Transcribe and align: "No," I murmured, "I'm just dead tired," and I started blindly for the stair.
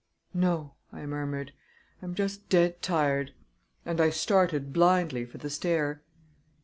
"No," 0.33 0.73
I 0.91 1.05
murmured, 1.05 1.53
"I'm 2.01 2.15
just 2.15 2.49
dead 2.49 2.81
tired," 2.81 3.35
and 3.85 4.01
I 4.01 4.09
started 4.09 4.73
blindly 4.73 5.25
for 5.25 5.37
the 5.37 5.47
stair. 5.51 6.01